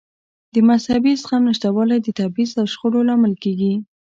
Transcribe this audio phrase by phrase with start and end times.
[0.53, 3.73] د مذهبي زغم نشتوالی د تبعیض او شخړو لامل کېږي.